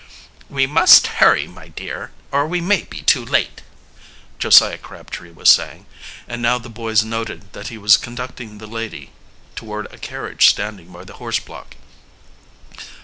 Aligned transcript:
"We 0.49 0.65
must 0.65 1.05
hurry, 1.21 1.45
my 1.45 1.67
dear, 1.67 2.09
or 2.31 2.47
we 2.47 2.59
may 2.59 2.81
be 2.81 3.03
too 3.03 3.23
late," 3.23 3.61
Josiah 4.39 4.79
Crabtree 4.79 5.29
was 5.29 5.47
saying; 5.51 5.85
and 6.27 6.41
now 6.41 6.57
the 6.57 6.71
boys 6.71 7.03
noted 7.03 7.53
that 7.53 7.67
he 7.67 7.77
was 7.77 7.97
conducting 7.97 8.57
the 8.57 8.65
lady 8.65 9.11
toward 9.55 9.85
a 9.93 9.99
carriage 9.99 10.47
standing 10.47 10.87
by 10.91 11.03
the 11.03 11.17
horse 11.21 11.37
block. 11.39 11.75